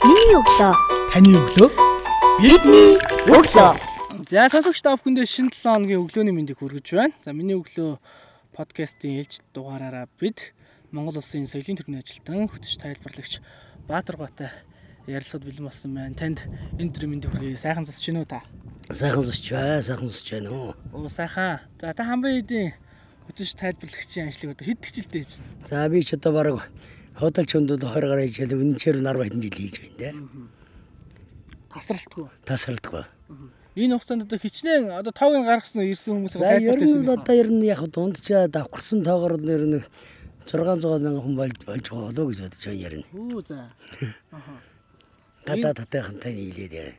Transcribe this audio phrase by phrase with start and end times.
[0.00, 0.72] Миний өглөө.
[1.12, 1.68] Таны өглөө
[2.40, 2.94] Бидний
[3.28, 3.72] өглөө.
[4.30, 7.12] За сонсогч та бүхэндээ шинэ 7 хоногийн өглөөний мэндийг хүргэж байна.
[7.20, 8.00] За миний өглөө
[8.56, 10.56] подкастын ээлж дугаараараа бид
[10.88, 13.44] Монгол улсын соёлын төрний ажилтан хөтөч тайлбарлагч
[13.84, 14.48] Баатар Готой
[15.04, 16.16] ярилцаад бэлэн болсон байна.
[16.16, 16.48] Танд
[16.80, 17.60] энэ төрлийн мэндийг хүргэе.
[17.60, 18.40] Сайхан зусч гинөө та.
[18.88, 20.72] Сайхан зусч бай, сайхан зусч байна уу.
[20.96, 21.60] Оо сайхан.
[21.76, 22.72] За та хамрын эдийн
[23.28, 25.68] хөтөч тайлбарлагчийн ажлыг одоо хэд гिचэлтэй хийж байна?
[25.68, 26.64] За би ч одоо бараг
[27.20, 30.10] худалч хүндүүд 20 гаруй жил үнэнчээр нар баян жил хийж байна те.
[31.70, 32.26] Тасралтгүй.
[32.48, 33.04] Тасралтгүй.
[33.76, 37.48] Энэ хугацаанд одоо хичнээн одоо тоог гаргасан ирсэн хүмүүсээ За ер тайлбарлаж нь одоо ер
[37.52, 39.84] нь яг дундчаа давхарсан тоогоор ер нь
[40.48, 43.06] 600 мянган хүн болж болж болоо гэж бодож байна нь.
[43.14, 43.70] Үү за.
[45.46, 46.92] Гадаа татайхантай нийлээд яа.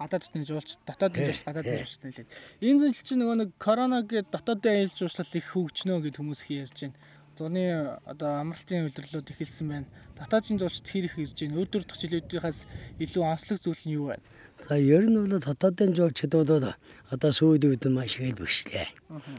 [0.00, 1.76] гадаад дотны жуулч дотоод жуулч гадаад тий.
[1.84, 2.28] жуулч нэлээд.
[2.64, 6.50] Энэ зүйл чинь нөгөө нэг корона гээд дотоодын аялал жуулчлал их хөгжнөө гэд хүмүүс их
[6.64, 6.96] ярьж байна.
[7.40, 9.88] Зуны одоо амралтын үйлрэлүүд эхэлсэн байна.
[10.12, 11.64] Дотоодын жуулчд хэр их ирж байна.
[11.64, 12.60] Өдөр дах жилүүдийнхээс
[13.00, 14.20] илүү онцлог зүйл нь юу вэ?
[14.60, 16.76] За ер нь бол тататын жуулчдууд
[17.08, 18.92] одоо сүйд үед маш их бэхшлээ.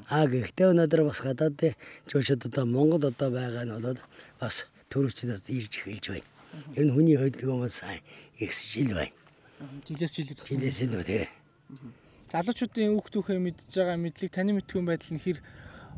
[0.10, 1.78] Аа гэхдээ өнөөдөр бас гадаадын
[2.10, 4.02] жуулчд одоо Монгол одоо байгаа нь бол
[4.42, 6.30] бас төрөвчдөөс ирж эхэлж байна.
[6.74, 8.02] Ер нь хүний хөдөлгөөн бол сайн
[8.42, 9.14] ихсэж ил байна.
[9.86, 10.42] Жилээс жилд.
[10.42, 11.30] Жилээс нь үү.
[12.34, 15.38] Залуучуудын үг түүхээ мэдж байгаа мэдлэг таны мэдгүй байдал нь хэр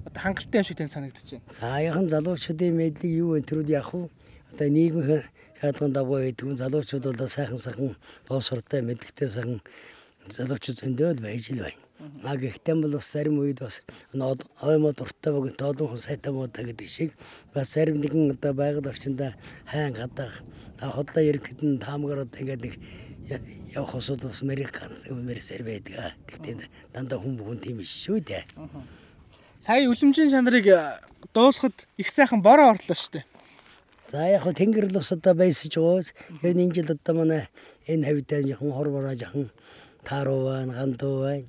[0.05, 1.43] одоо хангалттай юм шиг тань санагдаж байна.
[1.51, 3.41] За яхан залуучуудын мэдлэг юу вэ?
[3.47, 4.09] Тэрүүд яг хуу
[4.51, 5.23] одоо нийгмийн
[5.59, 7.95] шаардлагын дагуу байдгүй залуучууд бол сайхан сайхан
[8.27, 9.59] боловсролтой мэдлэгтэй сайхан
[10.27, 11.81] залуучууд зөндөөл байж л байна.
[12.23, 13.79] А гэхдээ бол бас зарим үед бас
[14.13, 17.15] оймо дуртай бөгөөд тоолон хүн сайтай муудаа гэдэг шиг
[17.55, 19.39] бас зарим нэгэн одоо байгаль орчиндаа
[19.71, 20.43] хайн гадаах
[20.83, 22.75] а хотлоо яригт нь таамгаар одоо ингээд нэг
[23.71, 26.19] явах усуд бас Америк ганц мэрсэр байдаг.
[26.27, 28.43] Гэхдээ дандаа хүн бүхэн тийм биш шүү дээ.
[29.63, 30.99] Сая үлэмжийн чанарыг э,
[31.31, 33.25] дуусахад их сайхан бороо орлоо шүү дээ.
[34.11, 36.11] За яг хөө тэнгэр л ус одоо байсаж байгаас
[36.43, 37.47] ер нь энэ жил одоо манай
[37.87, 39.55] энэ хавьтай жоохон хор бороо жоохон
[40.03, 41.47] тааруу байна, гандуу байна.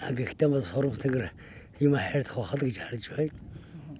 [0.00, 1.36] А гэхдээ бас хурм тэнгэр
[1.84, 3.36] юм хайрдах бахал гэж харж байна.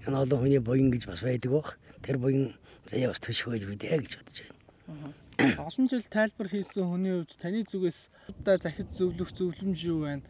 [0.08, 1.76] Энэ олон хүний буян гэж бас байдаг бах.
[2.00, 2.56] Тэр буян
[2.88, 5.12] заяа бас төшөх байж бидээ гэж бодож байна.
[5.60, 8.08] Олон жил тайлбар хийсэн хүний хувьд таны зүгээс
[8.40, 10.24] одоо захид зөвлөх зөвлөмж юу байна?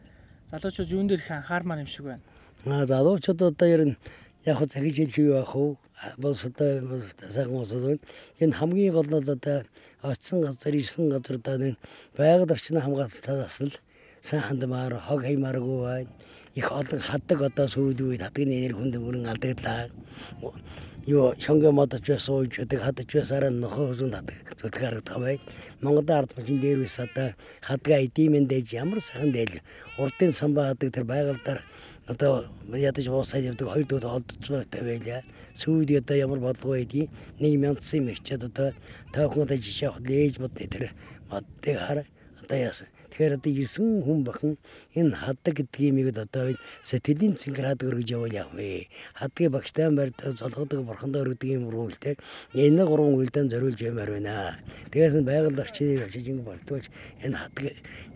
[0.51, 2.27] Залуучууд юун дээр их анхаармаар юм шиг байна.
[2.65, 3.97] Залуучууд одоо ер нь
[4.49, 5.77] яг хөө захиж хэлэх юу байх вэ?
[6.17, 6.81] Бос одоо
[7.29, 8.01] сайхан байна.
[8.41, 9.65] Энэ хамгийн гол нь одоо
[10.01, 11.77] очсон газар, ирсэн газар одоо
[12.17, 13.77] байгаль орчны хамгаалтаас л
[14.25, 16.11] сайн хандмаар, хог хаймааргүй байна.
[16.55, 19.93] Их олон хаддаг одоо сүйд үед хадгны энерги хүнд өрн алдаглаа.
[21.05, 25.37] Юу шонго модож байсан ууж байдаг хадаж байсараа нохоо хүзүнд хадаг зүтгэх харагдах бай.
[25.85, 29.61] Монголын ард түмэн дээр үс одоо хадгаа эдимэн дэж ямар сайхан дээл
[30.01, 31.61] урдын самбаа хадаг тэр байгальдаар
[32.07, 35.23] одоо ядаж уусаад явдаг хоёр дүүд олдож байтай байлаа.
[35.55, 37.11] Сүйд одоо ямар бодлого байдгийг
[37.41, 38.69] нэг мяндсан юм ичээд одоо
[39.13, 40.85] та бүхэн одоо жишээ авах лээж бодны тэр
[41.31, 41.99] модыг хар
[42.45, 42.89] одоо яасан.
[43.15, 44.53] Тэгэхээр одоо ирсэн хүн бахан
[44.93, 48.91] энэ хаддаг гэдгийг одоо энэ сэтгэлийн цэнгэр хадаг өргөж явуул яах вэ?
[49.15, 52.19] Хадгийг багштай барьдаг золгодог бурхандаа өргөдөг юм үргэлтэй
[52.53, 54.59] энэ гурван үйлдэн зориулж ямаар байна.
[54.91, 56.91] Тэгээс нь байгаль орчныг ашиж ингэ бартуулж
[57.23, 57.65] энэ хаддаг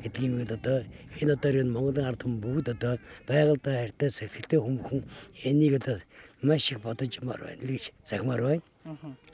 [0.02, 0.78] гэдгийг одоо
[1.22, 2.94] энэ одоо энэ Монголын ард түмэн бүгд одоо
[3.30, 5.06] байгальдаа хайртай сэтгэлтэй бүхэн
[5.46, 6.02] энийг одоо
[6.42, 8.62] маш их бодож ямаар байна гэж захимаар байна.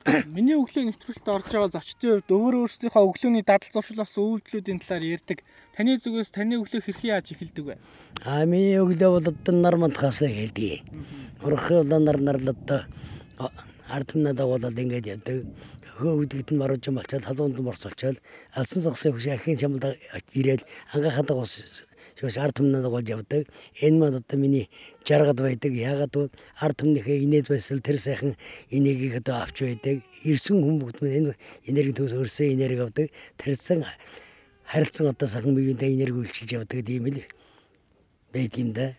[0.05, 5.05] Миний өглөө нэвтрүүлэлт орж байгаа зочдын хувьд өөр өөрсдийнхөө өглөөний дадал зуршил болсон үйлдэлүүдийн талаар
[5.17, 5.39] ярьдаг.
[5.73, 7.75] Таны зүгээс таны өглөө хэрхэн яаж эхэлдэг вэ?
[8.29, 10.85] А миний өглөө бол одоо нар мантахаас хэлдэг.
[11.41, 12.85] Урах бол нар нар л одоо
[13.89, 15.49] ард түмнээ дагуулад ингэж ядаг.
[15.97, 18.21] Хөөдөгд нь маруулж малчаад халуунд нь борцолчоод
[18.53, 19.89] алсан загсын хөш ахын чамд
[20.37, 21.81] ирээл ангаахадаг ус
[22.19, 23.49] шүүс ард түмнээ дагуулж явдаг.
[23.83, 24.71] Энэ мод одоо миний
[25.03, 25.73] жаргад байдаг.
[25.75, 26.31] Ягаад бол
[26.61, 28.35] ард түмнийхээ инээд байсал тэр сайхан
[28.71, 30.03] энергийг одоо авч байдаг.
[30.23, 31.35] Ирсэн хүн бүгд энэ
[31.67, 33.09] энерги төгс өрсөн энерги авдаг.
[33.39, 33.83] Тэрсэн
[34.63, 37.23] харилцан одоо сайхан биеиндээ энерги үйлчилж явдаг тийм л
[38.33, 38.95] байт юм да.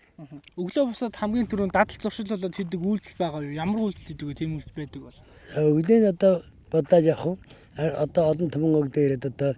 [0.56, 3.52] Өглөө бусад хамгийн түрүүнд дадал зуршил болоод хийдэг үйлдэл байгаа юу?
[3.52, 4.36] Ямар үйлдэл хийдэг вэ?
[4.40, 5.18] Тийм үйлдэл байдаг бол.
[5.60, 6.34] Өглөө нь одоо
[6.72, 7.38] бодож явах уу?
[7.76, 9.52] Одоо олон түмэн өг дээрээ одоо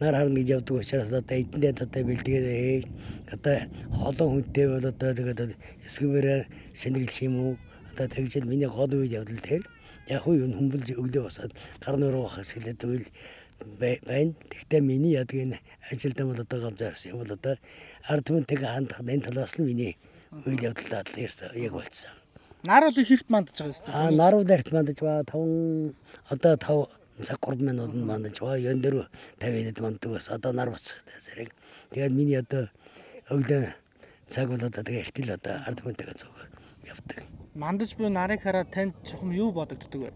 [0.00, 2.86] нар харна гэж явдаг учраас одоо эдэндээ одоо бэлтгээд
[3.34, 3.56] одоо
[4.08, 5.56] олон хүнтэй бол одоо тэгээд
[5.86, 6.40] эсгүүрээ
[6.74, 7.52] сэнэглэх юм уу?
[7.92, 9.62] Одоо тэгж л миний гол үед явдал тэр
[10.06, 11.52] яг уу юм хүмбэлж өглөө босоод
[11.82, 13.06] гар нуруу хас хэлээд үйл
[13.78, 14.32] байна.
[14.50, 15.58] Тэгтээ миний ядаг энэ
[15.90, 17.54] ажилд бол одоо галж авсан юм бол одоо
[18.06, 19.98] ард түмэнтэйг хандах энэ талаас нь миний
[20.46, 22.14] үйл ярьсан яг болцсон.
[22.64, 24.16] Нар бол их хэрт мандаж байгаа юм А шүү.
[24.16, 25.94] наруу дэрт мандаж ба 5
[26.30, 26.86] одоо 5
[27.22, 29.08] цаг 3 минут мандаж ба ён дээр
[29.40, 31.50] 50-д манддаг бас одоо нар бацхтай зэрэг.
[31.90, 32.68] Тэгээд миний одоо
[33.30, 33.74] өглөө
[34.28, 36.32] цаг бол одоо тэгээ эртэл одоо ард хүнтэйгээ цуг
[36.86, 37.24] явдаг.
[37.54, 40.12] Мандаж буй нарыг хараад танд чухам юу бодогддог вэ?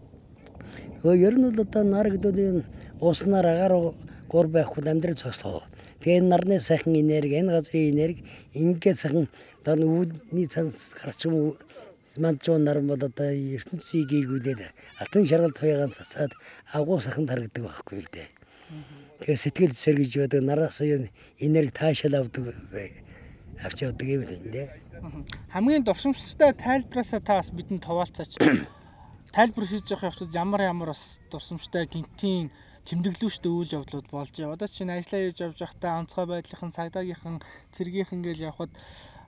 [1.03, 2.63] Нөгөө ер нь бол одоо нар гэдэг нь
[3.01, 3.93] ууснаар агаар
[4.31, 5.63] гур байхгүй амьдрал зогслоо.
[6.01, 8.23] Тэгээ энэ нарны сайхан энерги, энэ газрын энерги
[8.53, 9.27] ингээд сайхан
[9.65, 11.55] одоо үүдний цанс гарч юм
[12.17, 14.61] мандчуу нар бол одоо ертөнцийг гээгүүлээд
[15.01, 16.33] алтан шаргал туягаан цацаад
[16.73, 18.29] агуу сахан тарагдаг байхгүй дээ.
[19.23, 22.53] Тэгээ сэтгэл сэргэж байдаг нараас юу энерги таашаал авдаг
[23.63, 24.69] авч явдаг юм л дээ.
[25.53, 28.37] Хамгийн дурсамжтай тайлбараасаа та бас бидэнд товаалцаач.
[29.35, 32.51] Тайлбар хийж явах явцад ямар ямар бас дурсамжтай гинтийн
[32.85, 34.55] тэмдэглүүштэй үйл явдлууд болж байгаа.
[34.55, 37.35] Одоо чинь ажиллаа хийж явж байхдаа онцгой байдлынхан цагдаагийнхан
[37.71, 38.71] цэргийнхэн гэж явхад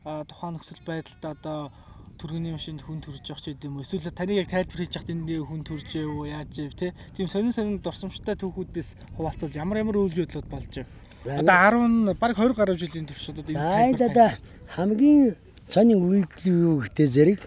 [0.04, 1.72] тухайн нөхцөл байдалд одоо
[2.16, 5.28] түргэний машинд хүн төрж явах ч гэдэм үү эсвэл таныг яг тайлбар хийж яхад энд
[5.28, 10.16] хүн төрж яв яаж яв те тийм сонин сонин дурсамжтай түүхүүдээс хуваалцвал ямар ямар үйл
[10.24, 10.88] явдлууд болж яв.
[11.26, 14.30] Одоо 10 баг 20 гаруй жилийн турш одоо энэ одоо
[14.76, 15.36] хамгийн
[15.68, 17.42] сонин үйлдэл юу гэхдээ зэрэг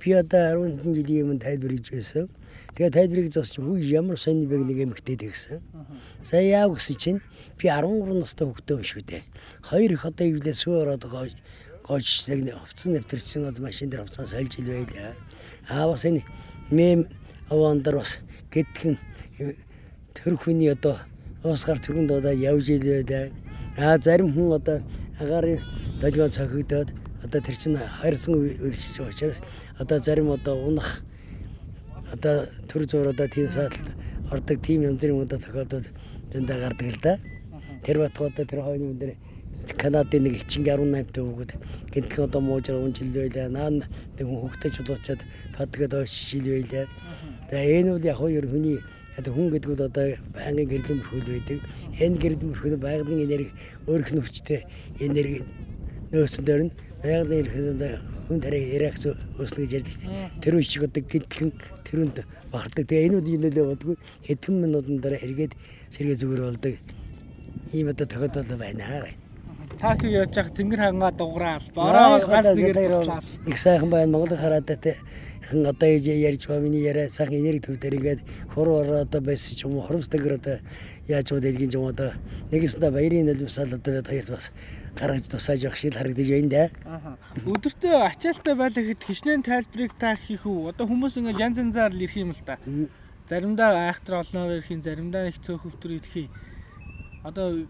[0.00, 2.26] би одоо 10 жилийн өмнө тайлбар хийж байсан.
[2.78, 5.60] Тэгээ тайлбарыг зогсож хүү ямар сонь байг нэг эмгтээд гэсэн.
[6.24, 7.20] За яав гэсэн чинь
[7.58, 9.22] би 13 настай хөвгтөө шүү дээ.
[9.66, 11.04] Хоёр их одоо ивлээ сүү ороод
[11.88, 15.14] гоочлаг хувцсан нэвтэрсэн одоо машин дээр хувцсан сольж ил байлаа.
[15.68, 16.22] Аа бас энэ
[16.70, 17.08] мем
[17.48, 18.18] авандар бас
[18.52, 18.98] гэтгэн
[20.14, 21.00] тэр хүний одоо
[21.42, 23.32] уусгаар түргэн дуудаад явж ил байлаа.
[23.76, 24.82] Аа зарим хүн одоо
[25.18, 25.58] агарын
[26.00, 26.92] долгион цохигдоод
[27.24, 29.40] одоо тэр чинь хайрсан учраас
[29.78, 31.02] одоо зарим одоо унах
[32.12, 33.96] одоо төр зур одоо тийм сааталд
[34.30, 35.86] ордог тийм янз бүрийн удаа тохиолдод
[36.32, 37.18] зөндөө гардаг л да.
[37.84, 39.10] Тэр батгуудаа тэр хойны өндөр
[39.76, 41.52] Канадын нэг ичинг 18 тө өгöd
[41.92, 43.48] гинтгэн одоо муужраа унжил байлаа.
[43.52, 43.84] Наа
[44.16, 45.20] тэг хөвгтэй чулуучаад
[45.56, 46.86] падгээд ойшил байлаа.
[47.50, 48.78] Тэгээ энэ бол яг хоёр хүний
[49.18, 51.58] одоо хүн гэдэг нь одоо байнгын гэрдэн мөрхөл байдаг.
[52.00, 53.52] Энэ гэрдэн мөрхөл байгалийн энерги
[53.90, 54.60] өөрөх нь хүчтэй
[55.04, 55.38] энерги
[56.12, 56.72] нөөсөн дээр нь
[57.02, 57.98] байгалийн энерги
[58.28, 59.04] хүн тарай ярахс
[59.40, 60.08] өснө гэж ярьдаг.
[60.40, 61.50] Тэр үе шиг одоо гинтгэн
[61.84, 62.16] тэрүнд
[62.52, 62.84] багтдаг.
[62.86, 63.96] Тэгээ энэ үеийн нөлөө бодгүй
[64.28, 65.52] хэдхэн минутын дараа эргээд
[65.92, 66.74] сэргээ зүгээр болдог.
[67.72, 68.84] Ийм одоо тохиолдол байна.
[68.86, 69.27] Та
[69.78, 71.62] их яаж яах тэнгэр хангаа дуграал.
[71.74, 73.22] Бороо ганц нэгээр туслаа.
[73.46, 74.12] Их сайхан байна.
[74.12, 74.66] Монгол хараад
[75.48, 78.20] хэн одоо ярьж байгаа миний яриа сайхан энерги төв дээр ингээд
[78.52, 80.58] хур ороо одоо байсан ч юм уу хоромсдагэр одоо
[81.08, 82.12] яаж уу дэлгийн юм одоо
[82.52, 84.52] нэгэсэндээ баярын нулимсаал одоо бид хоёрт бас
[84.98, 86.64] гаргаж тусааж явах шиг харагдаж байна да.
[86.84, 87.16] Аа.
[87.48, 90.68] Өдөртөө ачаалттай байлаа гэхэд хичнээн тайлбарыг та хийх үү?
[90.68, 92.60] Одоо хүмүүс ингээд янз янзаар л ирэх юм л да.
[93.28, 96.28] Заримдаа айхтар олноор ирэх, заримдаа их цөөх өвтөр ирэх.
[97.24, 97.64] Одоо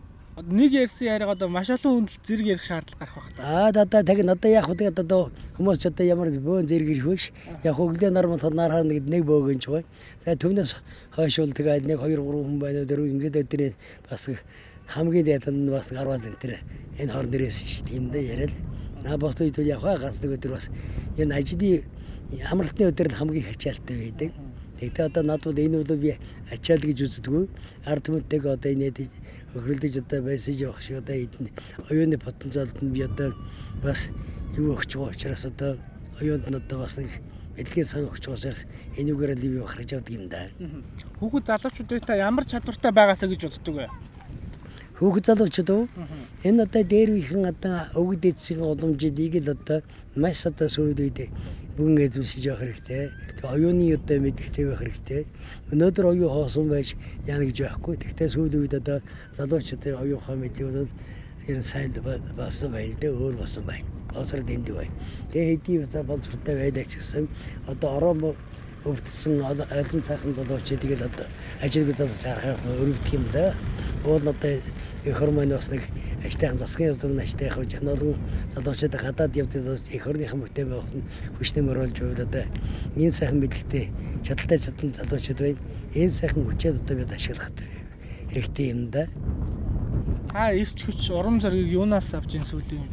[0.47, 3.43] нэг ярьсан яриаг одоо маш олон хүнд зэрэг ярих шаардлага гарах байх та.
[3.43, 7.17] Аа да да тэг одоо яг тэгээд одоо хүмүүс одоо ямар бөөн зэрэг ирэх вэ?
[7.65, 9.85] Яг өглөө нар мөн нар хаа нэг нэг бөөгөн ч бай.
[10.25, 10.77] За түүнээс
[11.17, 13.75] хойш бол тэгээд нэг 2 3 хүн байна дөрөв ингээд өдрийн
[14.11, 14.29] бас
[14.89, 16.53] хамгийн дэд нь бас гараад энэ тэр
[17.03, 17.99] энэ хорн дээрээс шүү дээ.
[17.99, 18.55] Энд яриад
[19.05, 20.71] аа бос үед явах ганц нэг өдөр бас
[21.19, 21.83] энэ ажлын
[22.51, 24.31] амралтын өдөр хамгийн хачаалтай байдаг.
[24.79, 26.15] Тэгтээ одоо надад энэ бол би
[26.55, 27.45] ачаал гэж үздэггүй.
[27.85, 29.11] Ард түмэнтэйг одоо инээд
[29.53, 31.51] хохирлдож одоо байсан явах шиг одоо эдэн
[31.91, 33.35] оюуны потенциалд нь би одоо
[33.83, 34.07] бас
[34.55, 35.79] юу өгч байгаа учраас одоо
[36.23, 37.11] оюунд нь одоо бас нэг
[37.59, 38.55] эдгээр сан өгч байгаа
[39.03, 40.47] энүүгээр л би бахарж явдаг юм да.
[41.19, 43.87] Хүүхэд залуучуудыг та ямар чадвартай байгаасаа гэж боддог вэ?
[45.03, 45.85] Хүүхэд залуучууд уу?
[46.47, 49.83] Энэ одоо дээр үеийн одоо өвгд эцсийн уламжийг л одоо
[50.15, 51.31] маш одоо сүйд үед
[51.79, 53.15] бүгэн эзэмшиж явах хэрэгтэй.
[53.39, 55.23] Тэгээ оюуны одоо мэдхтэй байх хэрэгтэй.
[55.71, 57.95] Өнөөдөр оюу хоосон байж яана гэж байхгүй.
[58.03, 58.99] Тэгтээ сүүлийн үед одоо
[59.39, 60.91] залуучуудын оюухаа мэдээ бол
[61.47, 61.95] ер нь сайн
[62.35, 63.87] басан байна дээ өөр басан байна.
[64.11, 64.95] Босрол дэндүү байна.
[65.31, 67.31] Тэгээ хэдий бас боловсролтой байдаг ч гэсэн
[67.71, 68.35] одоо орон
[68.83, 71.27] өвдсөн айлын цаахан залуучууд тэгэл одоо
[71.63, 73.55] ажилгүй залууч харахаар өрөвдөх юм да.
[74.03, 74.51] Уул одоо
[75.07, 75.87] их хормон бас нэг
[76.25, 78.17] ажтайхан засгийн явцны ажтайхан жануулан
[78.51, 81.03] залуучууд гадаад явдаг их хорныхан бүтээн болсон
[81.39, 82.45] хүчтэй мөрөлж байвал одоо
[82.97, 83.87] энэ сайхан мэдлэгтэй
[84.27, 85.59] чадaltaй чадсан залуучууд байна.
[85.95, 87.51] Энэ сайхан хүчээд одоо бид ашиглах
[88.31, 89.07] хэрэгтэй юм да.
[90.33, 92.93] Та ирч хүч урам зориг юунаас авч ин сүүлийн юм.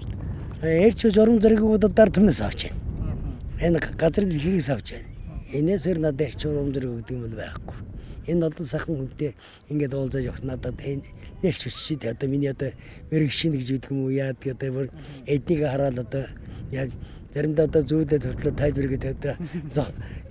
[0.61, 2.79] Ирч хүч урам зориг удаар түмнээс авч байна.
[3.59, 5.09] Энэ газар дэлхийгээс авч байна.
[5.49, 7.94] Энээс өөр надад ирч урам зориг өгдөг юм байхгүй
[8.27, 9.31] энэ олон сайхан хүнтэй
[9.69, 10.77] ингээд уулзаж явах надад
[11.43, 12.71] нэрч хүчтэй одоо миний одоо
[13.11, 14.87] мэрэг шин гэж үгдэг юм уу яад гэдэг бүр
[15.25, 16.25] эднийг хараад одоо
[16.71, 16.89] яг
[17.35, 19.35] заримдаа одоо зүйлээ төртлөө тайлбар гэдэг одоо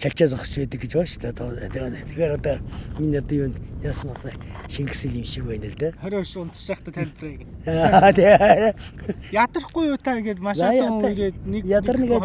[0.00, 2.08] чалчаа зогсож байдаг гэж байна шүү дээ.
[2.08, 2.56] Тэгэхээр одоо
[2.96, 3.52] энэ одоо юу
[3.84, 4.24] яасан бол
[4.72, 5.92] шингэсэл юм шиг байна л да.
[6.00, 7.40] 20 унтж байхдаа тайлбарыг.
[9.36, 12.24] Ядрахгүй юу та ингээд маш олон үеэд нэг ядарна гэж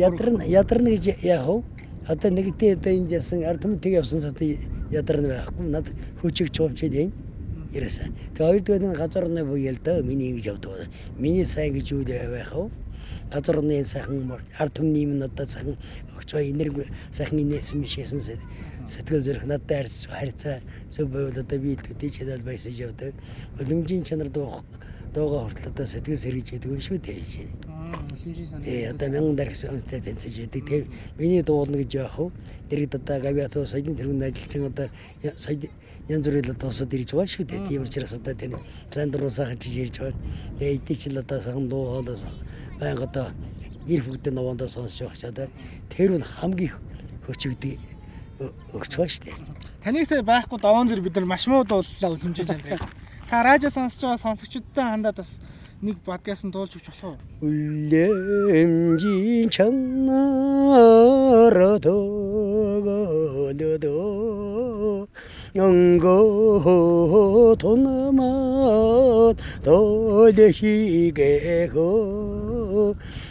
[0.00, 1.77] ядарна ядарна гэж яах вэ?
[2.08, 4.40] Одоо нэгдээ одоо энд явсан ард түмэн тэг явсан сат
[4.90, 5.64] ядарна байхгүй.
[5.68, 5.86] Над
[6.24, 7.12] хүчиг чуумчээд байна.
[7.76, 8.08] Ерөөсөө.
[8.32, 10.88] Тэгээ хоёрдугаар нь газар орны буяа л да миний ингэж явдаг.
[11.20, 12.72] Миний сайн гэж юу байх вэ?
[13.30, 15.76] газар орны сайхан ард түмний юм надад сайхан
[16.16, 18.20] өгч бай энерги сайхан инээсэн мишээсэн
[18.88, 23.14] сэтгэл зүрх надад харьц харьцаа зөв байвал одоо би төдий чадал байсан явдаг.
[23.60, 24.64] Өлөмжийн чанар дуу
[25.14, 27.48] дууга хүртэл одоо сэтгэл сэргийж яадаг юм шүү дээ жишээ.
[28.64, 30.64] Э одоо мянган дарагч үнэтэй тэнцэж яадаг.
[30.66, 30.86] Тэгээ
[31.18, 32.30] миний дуулна гэж яах вэ?
[32.68, 34.88] Дэрэгд одоо гавьяатуу саяны тэргүүнд ажилласан одоо
[35.36, 35.56] сая
[36.08, 37.68] янз бүрийн одоо усад ирж байгаа шүү дээ.
[37.68, 38.58] Тийм учраас одоо тэр
[38.92, 40.20] зан дуруу сайхан чиж ирж байгаа.
[40.58, 42.24] Тэгээ эдний чил одоо сайхан дуу хоолоос
[42.80, 43.26] байнга одоо
[43.86, 45.48] ир бүгдээ новондоо сонсож байх чадаа
[45.88, 46.76] тэр нь хамгийн
[47.24, 47.80] хөчөгдөг
[48.76, 49.36] өгч байгаа шүү дээ.
[49.84, 52.84] Таныг сая байхгүй даван дээр бид нар маш муу дууллаа хэмжиж байна.
[53.30, 55.40] Та радио сонсож байгаа сонсогчдод хандаад бас
[55.78, 57.22] нэг подкаст нь дуулж өгч болох уу?
[57.46, 60.98] үлэмжийн чанараа
[61.86, 63.78] төгөөдөө
[65.66, 66.18] өнгө
[67.62, 70.42] тунамат толхигэхөө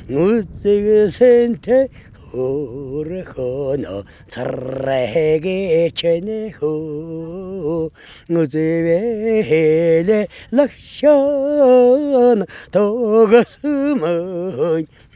[0.08, 4.44] нүцэгэсэнтэй өөрхөнө царрэгэ 呼勒呼呐，咱
[4.84, 7.90] 来给亲那呼，
[8.30, 11.10] 我这边嘞老乡
[12.38, 14.02] 呐，都是满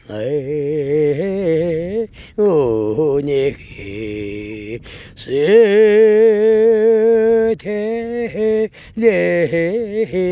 [0.08, 0.18] 汉，
[2.38, 3.54] 哦，你
[5.16, 5.28] 是
[7.58, 9.08] 天黑的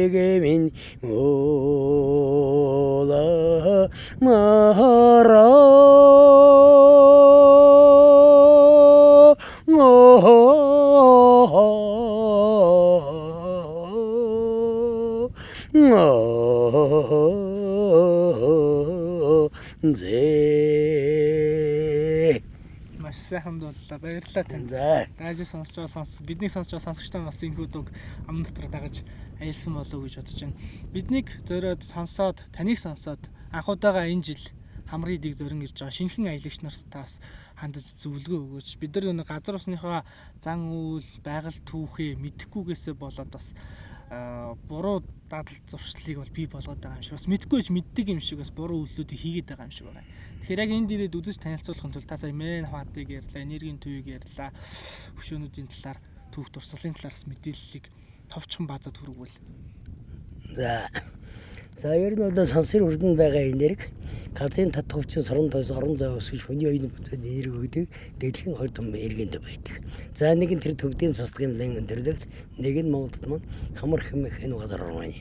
[0.08, 0.72] 人民。
[23.90, 24.00] Дууллаа.
[24.00, 24.70] Баярлалаа танд.
[24.70, 27.90] за Радио сонсож байгаа сонс бидний сонсож байгаа сонсогчтой бас энэ хөдөг
[28.28, 29.02] амн дотор дагаж
[29.40, 30.58] аялсан болов гэж бодож байна.
[30.94, 34.44] Биднийг зориод сонсоод таныг сонсоод анхудаага энэ жил
[34.90, 37.22] хамрын дэг зорин ирж байгаа шинэхэн аялагч нарт таас
[37.58, 38.78] хандаж зөвлөгөө өгөөч.
[38.78, 40.06] Бид нар нэг газар усныхаа
[40.42, 43.54] зан үйл, байгаль түүхээ мэдхгүйгээсээ болоод бас
[44.10, 48.42] буруу дадал зуршлыг бол бий болгоод байгаа юм шиг бас мэдгүй ч мэддэг юм шиг
[48.42, 50.02] бас буруу үйлдэлүүдийг хийгээд байгаа юм шиг байна.
[50.42, 54.50] Тэгэхээр яг энд ирээд үзэж танилцуулахын тулд та сая мен хаваатыг ярьлаа, энергийн төвийг ярьлаа,
[55.22, 56.02] хөшөөнүүдийн талаар,
[56.34, 57.86] түүх туршлалын талаас мэдээллийг
[58.34, 59.38] товчхон базад хүргвэл.
[60.58, 60.90] За.
[61.78, 63.94] За ер нь бол сансар үрдэнд байгаа энерги
[64.38, 67.86] газрын тат хөвчин сорон тойс орон зай өсгөж хүний оюун бүтээн энерги өгдөг
[68.20, 69.76] дэлхийн хоёр том эргэнд байдаг.
[70.16, 72.24] За нэг нь тэр төвдийн цэцлэгийн өндөрлөгт
[72.58, 75.12] нэг нь Монголд маань хамар хэмэх энэ газар орно.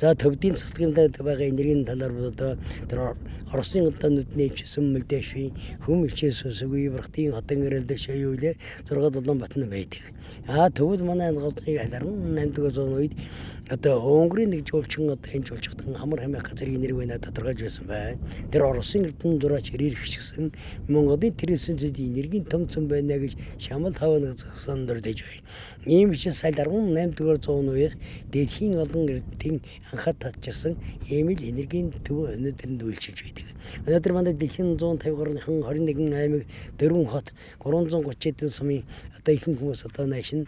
[0.00, 2.56] За төвдийн цэцлэгийн байгаа энергийн талаар одоо
[2.88, 3.16] тэр
[3.52, 5.52] Оросын одоо нүдний хвчсэн мөлдөшви
[5.84, 8.54] хүм хвчээс үсгүй бэрхтийн хотын гэрэлдэ шаюулээ
[8.88, 10.02] 6 7 батн байдаг.
[10.48, 13.12] А төвд манай газрыг аларн 8 дугаар зуун үед
[13.68, 18.18] одоо Унгарын нэг жуулчин одоо энэ жуулчдын хамар хамаах газрын энерги байна тодорхойлж байсан байна.
[18.50, 20.52] Тэр Оросын эрдэнэ дураач ирэх гिचсэн
[20.88, 25.42] Монголын тэрсэн зэд энергийн том цом байна гэж шамал хаваа зогсон дурдэж байна.
[25.86, 27.96] Ийм биш саль 18 дугаар зуун үеих
[28.32, 29.60] дэлхийн олон эрдэнэ
[29.92, 30.76] анхаад татчирсан
[31.08, 33.46] ийм л энергийн төв өнөөдөр үйлчилж байдаг.
[33.86, 36.42] Өнөөдөр манай дэлхийн 150 гаруйхан 21 аймаг
[36.78, 38.84] дөрвөн хот 330 эдэн сумын
[39.18, 40.46] одоо ихэнх хүмүүс одоо наашин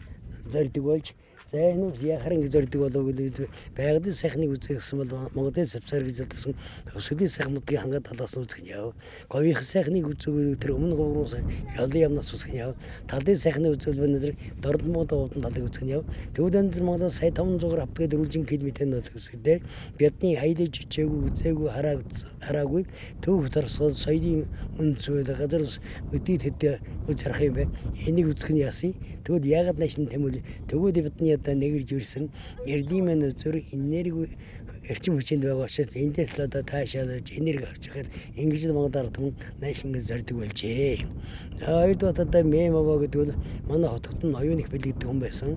[0.53, 1.15] зорддог болж
[1.55, 3.47] За энэ нь яхаар ингэ зорддог болов гэж
[3.79, 6.55] байгалийн сайхныг үзэх гэсэн бол Монголын савсаар гэж хэлсэн
[6.91, 8.91] төвсгөлийн сайхнуудыг хангаад талаас нь үзэх нь яв.
[9.31, 11.39] Говийн сайхныг үзүүг тэр өмнө говруус
[11.79, 12.75] ялын ямнаас үзэх нь яв.
[13.07, 14.35] Талын сайхны үзүүл өнөөдөр
[14.67, 16.03] дордмод уудын талыг үзэх нь яв.
[16.35, 19.63] Төвд өндөр Монголоос сая 500 автгээд дөрвөлжин километрийн үзэсгэлээ.
[19.95, 22.03] Бидний аялаж чичээгүй үзээгүй хараа
[22.43, 22.83] хараагүй
[23.23, 24.51] төв төрсгөл соёлын
[24.83, 25.63] үнцүүд газар
[26.11, 27.71] өдий тэд үзэрх юм бэ.
[28.11, 28.99] Энийг үзэх нь яасан.
[29.23, 32.33] Тэгвэл яагаад наашин тэмүүл тэгвэл бидний одоо нэгэрж ирсэн
[32.65, 34.33] эрдийн мань үзүр энерги
[34.89, 38.09] эрчим хүчинд байгаа учраас эндээс л одоо таашаалж энерги авч яхад
[38.41, 41.05] ингэж Монгол ард түмэн наашингээс зорддог болжээ.
[41.61, 43.37] Хоёрдугаар одоо мемово гэдэг нь
[43.69, 45.57] манай хотод нь оюун их бэлэгдэх хүн байсан.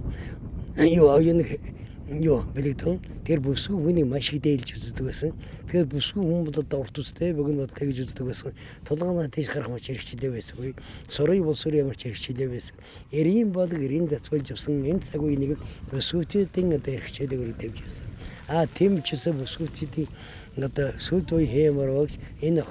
[0.76, 1.40] Юу оюун
[2.08, 5.32] юу бэлэгдэн тэр бүсгүй хүний маш их дээлж үздэг байсан.
[5.68, 8.56] Тэгэхээр бүсгүй хүн бол одоо урт үстэй богино бол тэгж үздэг байсан.
[8.88, 10.74] Тулгаана тийш гарах мач хэрэгчлээ байсан.
[11.12, 12.76] Сурыг бол сүр ямар ч хэрэгчлээ байсан.
[13.12, 15.60] Эрийн бол эрийн зацвалж авсан энэ цаг үеийг
[15.92, 18.08] бүсгүйчүүдийн одоо хэрэгчлээгээр тавьж байсан.
[18.48, 20.08] А тийм ч гэсэн бүсгүйчүүдийн
[20.64, 21.92] одоо сүлд үе хэмээр
[22.40, 22.64] энэ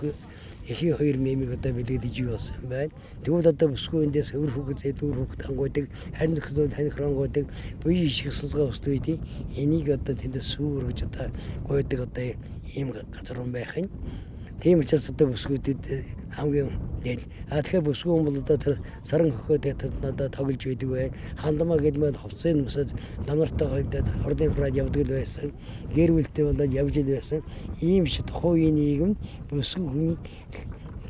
[0.66, 2.92] эхийн хоёр мемиг одоо бэлэгдэж юу болсон байна.
[3.22, 5.84] Тэгвэл одоо бүсгүй эндээс өвөр хүүхэд зэдүүр хүүхэд хангуудаг,
[6.18, 7.44] харин зөвхөн таних хангуудаг,
[7.82, 9.22] буян шиг сонсгоо устдыг
[9.54, 11.26] энийг одоо тэндээс сүүр гэж одоо
[11.68, 12.26] гойдаг одоо
[12.74, 13.90] ийм газар юм байх нь
[14.62, 16.72] Тийм учраас одоо бүсгүүдэд э, хамгийн
[17.04, 17.28] дээд.
[17.50, 19.64] А тэгэхээр бүсгүй хүн бол одоо тэр саран хөхөөд
[20.00, 21.12] одоо тоглож байдаг бай.
[21.36, 22.88] Хандмаа гэдмээ хувцсын юмсад
[23.28, 25.52] намнартай гойдод хордын хураад явдаг л байсан.
[25.92, 27.40] Гэр бүлтэй болоод явж ил байсан.
[27.84, 29.12] Ийм тухайн үеийн нийгэм
[29.52, 30.16] бүсгүй хүн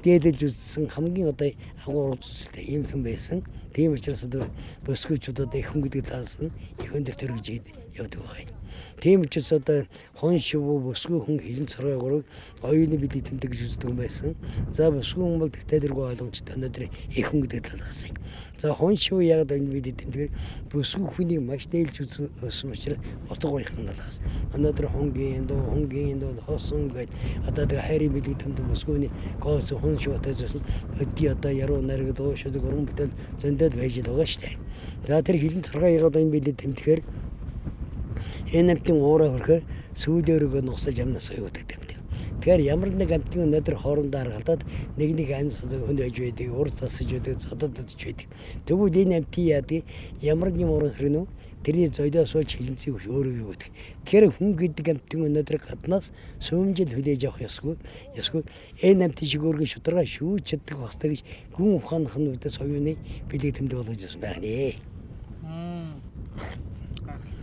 [0.02, 1.50] дээдэлж үзсэн хамгийн одоо
[1.86, 3.38] агуур үзэлтэй ийм хүн байсан.
[3.74, 4.50] Тийм учраас одоо
[4.84, 6.50] бүсгүйчүүд одоо их хүн гэдэг талаас нь
[6.82, 7.46] их хүн дээр төрөж
[7.94, 8.55] явдаг байна.
[9.00, 9.84] Тийм учраас одоо
[10.16, 12.24] хон шив бүсгүй хүн хилэн царгай гурыг
[12.62, 14.34] оюуны бидний тэмдэг гэж үздэг юм байсан.
[14.72, 18.16] За бүсгүй хүн бол тэгтээ дэргүй ойлгомжтой өнөөдөр их хүн гэдэг талаас нь.
[18.56, 20.30] За хон шив яг энэ бидний тэмдгээр
[20.72, 24.16] бүсгүй хүнийг маш дээлж үзсэн учраас утга гоёхын талаас.
[24.56, 27.12] Өнөөдөр хонгийн дөө хонгийн дөө хосон гэд
[27.44, 29.12] одоо тэг хайрын бидний тэмдэг бүсгүйний
[29.44, 30.64] гоос хон шив одоо зөсөн
[31.04, 34.56] өдгий одоо яруу нариг дуушдаг уран бүтээл зөндөл байж байгаа штэ.
[35.04, 37.00] За тэр хилэн царгай яг одоо энэ бидний тэмдэхээр
[38.52, 39.62] энэ амтын уураа хөрөхөөр
[39.98, 41.98] сүүлөөрөө нухсаж амнаас аюудаг тэмдэг.
[42.46, 44.62] Тэгэхээр ямар нэг амтын өнөөдөр хоорондоо харгалдаад
[44.94, 48.28] нэг нэг амьд хүнд аж байдаг, ур тасаж байдаг, цододож байдаг.
[48.62, 49.82] Тэгвэл энэ амтын яадаг
[50.22, 51.26] ямар нэг уран хөрнө
[51.66, 53.70] тэрний зойлоо сууж хилэнцгийг өөрөө юу гэдэг.
[54.06, 57.74] Тэгэхээр хүн гэдэг амтын өнөөдөр гаднаас сөөмжил хүлээж авах ёсгүй.
[58.14, 58.46] Ёсгүй.
[58.86, 61.26] Энэ амтын шиг өргөн шударга шүүж чаддаг бастай гэж
[61.58, 62.94] гүн ухаанх нь үдээс оюуны
[63.26, 64.46] бэлэг тэмдэг болгож ирсэн байна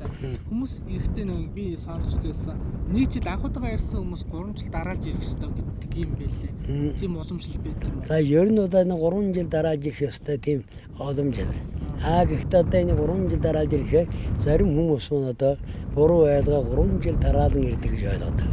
[0.07, 0.37] нэ.
[0.49, 2.57] Хүмүүс эрэхтэй нэг би сонсч байсан.
[2.91, 6.51] Нэг жил анхудаага ярьсан хүмүүс 3 жил дараалж ирэх ёстой гэдэг юм байлээ.
[6.99, 8.05] Тийм уламжлал байдаг юм.
[8.05, 10.59] За ер нь удаа нэг 3 жил дараалж ирэх ёстой тийм
[10.99, 11.59] уламжлал.
[12.03, 15.53] Аа гэхдээ одоо энэ 3 жил дараалж ирэхээр зарим хүмүүс нь одоо
[15.95, 18.51] буруу ойлгоо 3 жил дараалан ирдэг гэж ойлгодог.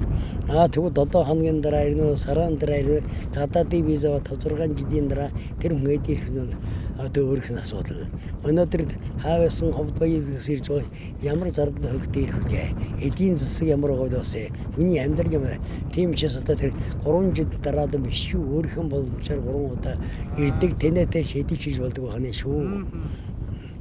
[0.48, 3.02] Аа тэгвэл 7 хоногийн дараа ирнэ, сарын дараа ирнэ,
[3.34, 5.30] гадаадын виза 5 6 жилийн дараа
[5.60, 6.54] тэр хүн ирэх нь
[7.00, 8.04] одоо өөрөх нь асуудал.
[8.44, 8.82] Өнөөдөр
[9.24, 10.88] хаавсан ховд баяр ирж байгаа
[11.24, 12.68] ямар зардал хөрөлт дээр хүлээ.
[13.00, 14.52] Эдийн засаг ямар байгаа вэ?
[14.76, 15.44] Хүний амьдрал юм.
[15.92, 16.72] Тийм учраас одоо тэр
[17.04, 18.42] 3 жил дараад биш шүү.
[18.44, 19.96] Өөрхөн боломжоор 3 удаа
[20.36, 22.92] ирдэг тэнэтэй шийдэж хийж болдог байна шүү.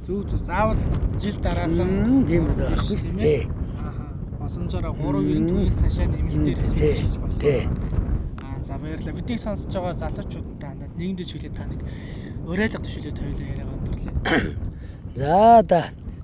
[0.06, 0.80] Зүг зүг заавал
[1.20, 3.42] жил дараалан тийм үү байхгүй шүү дээ.
[4.40, 7.20] Боломжоор 3 92 цаашаа нэмэлтээр хийж.
[8.40, 9.14] Аа за баярлалаа.
[9.14, 11.80] Бидний сонсож байгаа залуучууд та нийгэмдээ чиглэлд та нэг
[12.48, 14.54] Уриалга төшөлөд хоёулаа яриагаа өндөрлөө.
[15.20, 15.80] За да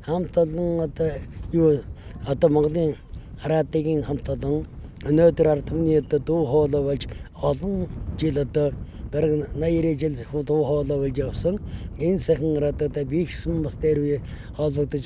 [0.07, 1.11] хамт олон одоо
[1.53, 1.83] юу
[2.27, 2.97] одоо Монголын
[3.43, 4.67] хараадын хамт олон
[5.05, 7.09] өнөөдөр ард түмний одоо дуу хоолой болж
[7.43, 7.87] олон
[8.19, 8.73] жил одоо
[9.13, 11.59] бараг 80 жил дуу хоолой болж явсан.
[11.99, 14.21] Энэ сайхан одоо бийгсэн бас дээр үе
[14.57, 15.05] холбогдож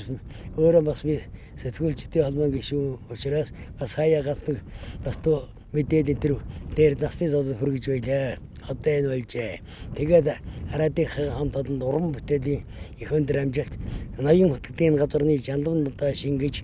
[0.56, 1.20] өөрөө бас би
[1.60, 4.44] сэтгүүлчдийн холбоон гишүүн учраас бас хаягаас
[5.04, 6.32] бас тоо мэдээд энэ төр
[6.76, 9.60] дээр засны зол хөргөж байлаа одоо энэ болжээ.
[9.96, 10.26] Тэгээд
[10.70, 12.62] хараадын хамт олон уран бүтээлийн
[13.02, 13.74] их өндөр амжилт
[14.18, 16.54] ноён хөтөлбөрийн газрын жанлан одоо шингэж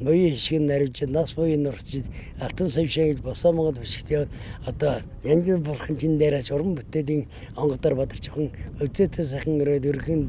[0.00, 2.02] ноён шиг наривж нас буян нурч
[2.40, 4.28] алтан савшаа гэж босоо Монгол бишгт
[4.66, 10.20] одоо янз бүрийн бурханчин дээрээс уран бүтээлийн онгодоор бадарч охин өвзөтэй сайхан өрөөд өргөн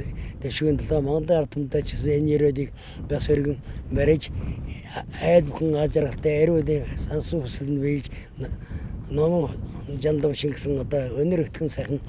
[0.41, 2.69] дэвшгэн төлөө Монголын ард түмтэй ч гэсэн энэ өрөөдийг
[3.09, 3.57] бас өргөн
[3.93, 4.31] бариж
[5.21, 8.05] айл бүхэн ажралтай ариулын сансан хүсэл нь бийж
[9.11, 9.51] ном
[9.97, 11.99] жандав шингэсэн одоо өнөр өтгөн сайхан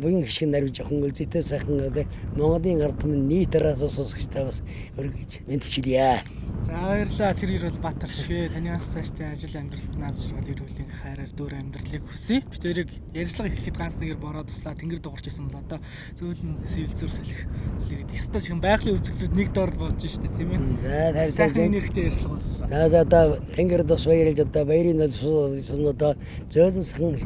[0.00, 2.04] буян хишиг нарвж охин үлзийтэй сайхан одоо
[2.36, 4.62] Монголын ард түмэн нийт араас сонсогчтой бас
[4.96, 6.22] өргөж мэдчилье.
[6.66, 7.34] За баярлалаа.
[7.34, 12.04] Тэр ирвэл Батар шгэ таны бас цаашдын ажил амьдралд наад ширгал ирүүлийн хайраар дөөр амьдралыг
[12.06, 12.42] хүсье.
[12.46, 15.80] Би тэрийг ярьцлага эхлэхэд ганц нэгээр бороо туслаа тэнгэр дуурч исэн бол одоо
[16.20, 17.48] зөөлөн сэлзүр салхи
[17.80, 20.60] үлээгээд ихстаж хэн байгалийн үзэгдлүүд нэг дорд болж штэ тийм ээ.
[20.84, 22.68] За тартай сайхан энергитэй ярьцлага боллоо.
[22.68, 23.24] За за одоо
[23.56, 26.12] тэнгэр тус баярлж одоо баярын одоо
[26.50, 27.16] зөөлөн сахан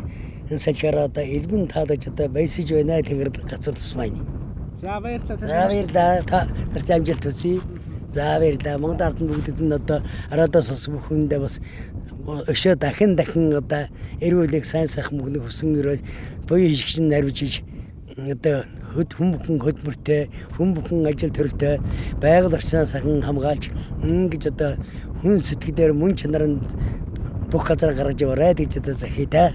[0.58, 4.20] салхиараа одоо элбэн таадаж одоо баясаж байна тэнгэр гацар тусмайны.
[4.80, 5.38] За баярлалаа.
[5.38, 6.22] За баярлалаа.
[6.26, 7.60] Та амжилт хүсье.
[8.10, 8.78] За баярлалаа.
[8.78, 11.60] Монгол ардын бүгдэд нь одоо араадаас бас бүх хүндээ бас
[12.24, 13.88] өшөө дахин дахин одоо
[14.20, 15.96] эрүүлэг сайн сайхан мөгнө хүсэн өрөө
[16.48, 17.54] буян хишгэн нарвж иж
[18.16, 20.22] одоо хөд хүн бүхэн хөдөлмөртэй
[20.56, 21.80] хүн бүхэн ажил төрөлтэй
[22.22, 23.68] байгаль орчноо сайхан хамгаалж
[24.00, 24.72] ингэж одоо
[25.20, 26.64] хүн сэтгэлээр мөн чанаранд
[27.54, 29.54] бүх газар гаргаж яваарай гэж одоо захий та.